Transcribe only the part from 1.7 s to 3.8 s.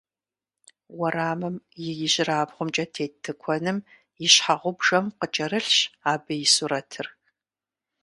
и ижьрабгъумкӀэ тет тыкуэным